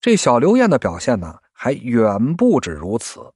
[0.00, 3.32] 这小刘晏的表现呢，还远不止如此。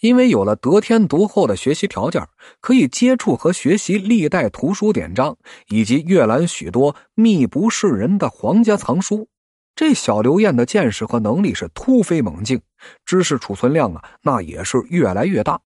[0.00, 2.26] 因为有了得天独厚的学习条件，
[2.60, 5.36] 可以接触和学习历代图书典章，
[5.68, 9.28] 以及阅览许多秘不示人的皇家藏书，
[9.74, 12.62] 这小刘晏的见识和能力是突飞猛进，
[13.04, 15.60] 知识储存量啊，那也是越来越大。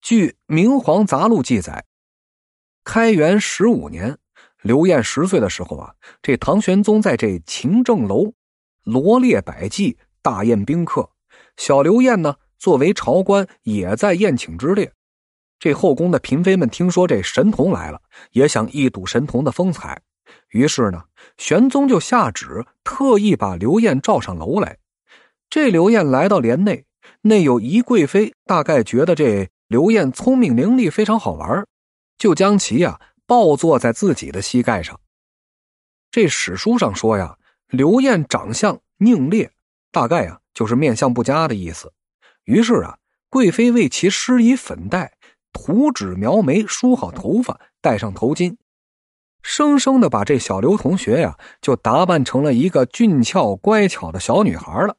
[0.00, 1.84] 据《明皇杂录》记载，
[2.84, 4.16] 开元十五年，
[4.62, 8.32] 刘晏十岁的时候啊，这唐玄宗在这勤政楼
[8.84, 11.10] 罗列百骑，大宴宾客，
[11.56, 12.36] 小刘晏呢。
[12.58, 14.92] 作为朝官，也在宴请之列。
[15.58, 20.02] 这后宫的嫔妃们听说这神童来了，也想一睹神童的风采。
[20.50, 21.04] 于是呢，
[21.38, 24.76] 玄宗就下旨，特意把刘晏召上楼来。
[25.48, 26.84] 这刘晏来到帘内，
[27.22, 31.66] 内有一贵妃，大概觉得这刘晏聪明伶俐，非常好玩，
[32.18, 35.00] 就将其呀抱坐在自己的膝盖上。
[36.10, 37.38] 这史书上说呀，
[37.70, 39.52] 刘晏长相佞劣，
[39.92, 41.92] 大概呀就是面相不佳的意思。
[42.44, 45.12] 于是啊，贵妃为其施以粉黛，
[45.52, 48.56] 涂脂描眉，梳好头发，戴上头巾，
[49.42, 54.96] 生生的把这小刘同学呀，就打扮成了一个俊俏乖巧的小女孩了。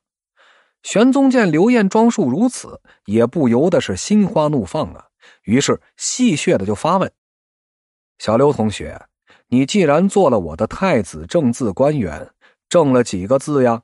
[0.81, 5.07] 玄宗见刘晏装束如此，也不由得是心花怒放啊。
[5.43, 7.11] 于是戏谑的就发问
[8.17, 9.07] ：“小刘同学，
[9.47, 12.31] 你既然做了我的太子正字官员，
[12.71, 13.83] 正了几个字呀？”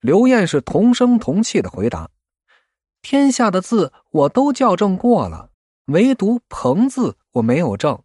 [0.00, 2.08] 刘晏是同声同气的回答。
[3.02, 5.50] 天下的字我都校正过了，
[5.86, 8.00] 唯独“朋”字我没有正。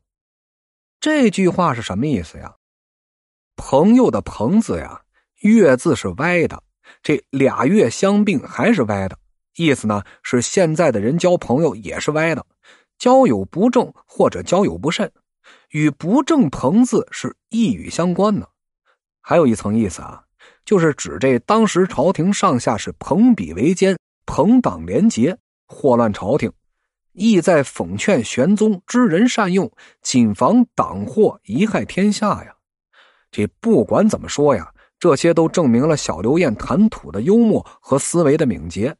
[0.99, 2.55] 这句话是什么意思呀？
[3.55, 5.03] 朋友的“朋”字呀，
[5.41, 6.63] 月字是歪的，
[7.03, 9.19] 这俩月相并还是歪的。
[9.55, 12.43] 意思呢是现在的人交朋友也是歪的，
[12.97, 15.11] 交友不正或者交友不慎，
[15.69, 18.49] 与不正“朋”字是一语相关的。
[19.21, 20.23] 还有一层意思啊，
[20.65, 23.95] 就是指这当时朝廷上下是朋比为奸。
[24.25, 26.51] 朋党联结，祸乱朝廷，
[27.11, 29.69] 意在讽劝玄宗知人善用，
[30.01, 32.55] 谨防党祸贻害天下呀。
[33.29, 38.95] 这不管怎么说呀，这些都证明了小刘晏谈吐的幽默和思维的敏捷，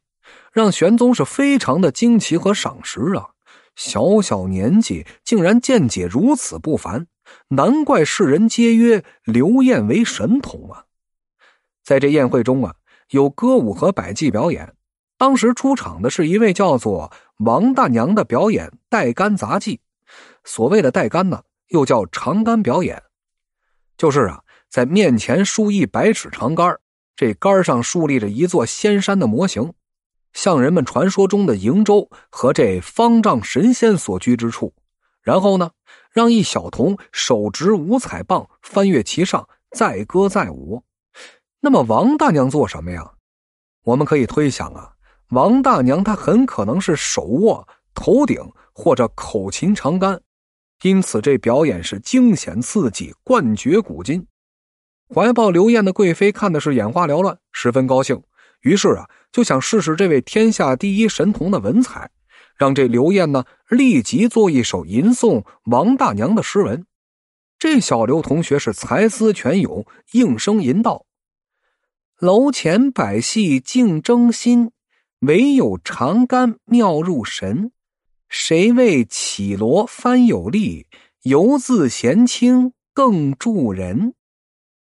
[0.52, 3.30] 让玄宗是非常的惊奇和赏识啊。
[3.74, 7.06] 小小年纪竟然见解如此不凡，
[7.48, 10.84] 难怪世人皆曰刘晏为神童啊。
[11.82, 12.74] 在这宴会中啊，
[13.10, 14.74] 有歌舞和百伎表演。
[15.18, 19.80] 当时出场的是一位叫做王大娘的表演带杆杂技，
[20.42, 23.00] 所谓的带杆呢，又叫长杆表演，
[23.96, 26.76] 就是啊，在面前竖一百尺长杆，
[27.14, 29.72] 这杆上竖立着一座仙山的模型，
[30.32, 34.74] 像人们传说中的瀛洲和这方丈神仙所居之处。
[35.22, 35.70] 然后呢，
[36.12, 40.82] 让一小童手执五彩棒翻越其上，载歌载舞。
[41.60, 43.12] 那么王大娘做什么呀？
[43.84, 44.92] 我们可以推想啊。
[45.30, 48.38] 王大娘她很可能是手握头顶
[48.74, 50.20] 或者口琴长杆，
[50.82, 54.26] 因此这表演是惊险刺激、冠绝古今。
[55.14, 58.22] 怀抱刘晏的贵妃看的是眼花缭乱，十分高兴，
[58.60, 62.10] 于是啊就想试试这位天下第一神童的文采，
[62.56, 66.86] 让这刘晏呢立即做一首吟诵王大娘的诗文。
[67.58, 71.06] 这小刘同学是才思泉涌，应声吟道
[72.18, 74.72] ：“楼前百戏竞争心。”
[75.22, 77.70] 唯有长杆妙入神，
[78.28, 80.88] 谁为绮罗翻有力，
[81.22, 84.14] 犹自闲清更助人。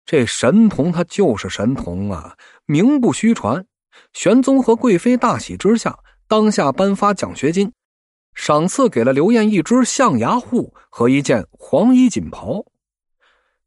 [0.07, 3.67] 这神童他就是神童啊，名不虚传。
[4.15, 7.73] 玄宗和贵妃大喜之下，当下颁发奖学金，
[8.35, 12.65] 赏赐给了刘晏一只象牙户和一件黄衣锦袍。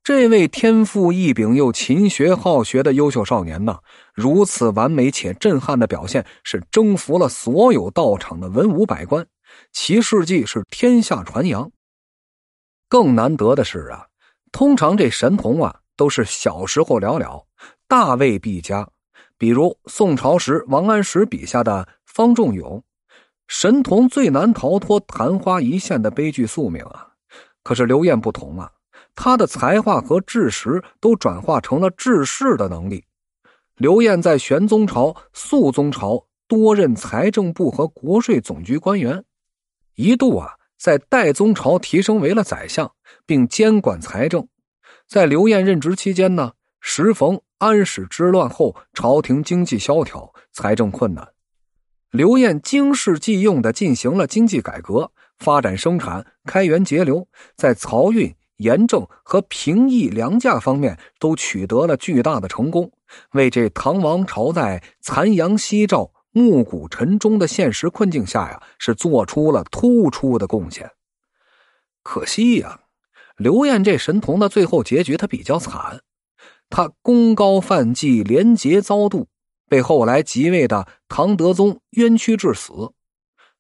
[0.04, 3.80] 这位天赋异禀又勤学好学的优秀少年呢，
[4.14, 9.28] 如此完美且震撼的表现，是征服了所有到场的文武百官，
[9.74, 11.70] 其事迹是天下传扬。
[12.88, 14.08] 更难得的是啊，
[14.54, 17.46] 通常这神童啊都是小时候了了，
[17.88, 18.88] 大未必佳。
[19.38, 22.84] 比如宋朝时王安石笔下的方仲永，
[23.48, 27.10] 神童最难逃脱昙花一现的悲剧宿命啊。
[27.64, 28.72] 可是刘晏不同啊。
[29.20, 33.04] 他的才华和智识都转化成了治世的能力。
[33.76, 39.24] 刘晏在玄宗朝、肃宗朝多任财政部和国税总局官员，
[39.96, 42.92] 一度啊在代宗朝提升为了宰相，
[43.26, 44.48] 并监管财政。
[45.08, 51.30] 在刘晏任职期间呢，时逢安史之乱后，朝廷经济萧条，财政困难。
[52.12, 58.36] 刘晏经世济用的进行了经济改革，发展生产，开源节流，在漕运。
[58.58, 62.92] 严政和平抑粮价方面都取得了巨大的成功，
[63.34, 70.90] 为这唐王朝在残阳夕照、暮鼓晨钟的现实困境下呀，是做出了突出的贡献。
[72.02, 72.80] 可惜呀，
[73.36, 76.02] 刘晏这神童的最后结局他比较惨，
[76.70, 79.28] 他功高犯忌，廉洁遭妒，
[79.70, 82.94] 被后来即位的唐德宗冤屈致死。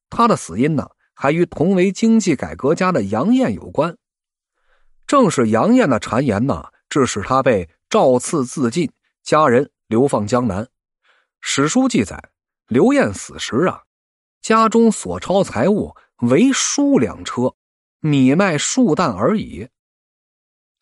[0.09, 3.97] 他的死因呢，还与同为经济改革家的杨艳有关。
[5.05, 8.91] 正是杨艳的谗言呢，致使他被诏赐自尽，
[9.23, 10.67] 家人流放江南。
[11.39, 12.31] 史书记载，
[12.67, 13.83] 刘晏死时啊，
[14.41, 17.55] 家中所抄财物为书两车，
[17.99, 19.69] 米麦数担而已。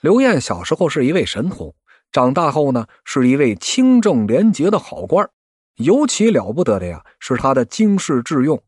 [0.02, 1.76] 刘晏小时候是一位神童，
[2.16, 5.30] 长大后呢，是一位清正廉洁的好官。
[5.76, 8.64] 尤其了不得的呀，是他的经世致用，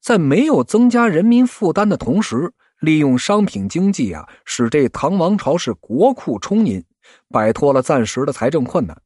[0.00, 2.52] 在没有增加人民负担的同时。
[2.78, 6.84] 利用商品经济啊，使这唐王朝是国库充盈，
[7.28, 8.96] 摆脱了暂时的财政困难。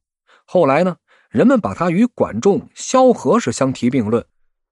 [0.45, 0.97] 后来呢，
[1.31, 4.23] 人们把他与管仲、萧何是相提并论，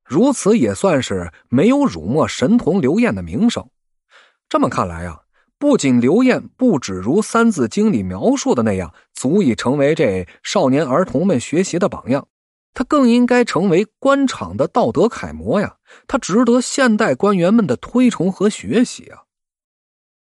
[0.04, 3.68] 如此也算是没有辱没神童刘晏的名声。
[4.48, 5.22] 这么看来啊，
[5.57, 12.28] 不仅刘晏不止如《三字经》里描述的那样，足以成为这少年儿童们学习的榜样。
[12.74, 15.78] 他更应该成为官场的道德楷模呀！
[16.07, 19.25] 他值得现代官员们的推崇和学习啊！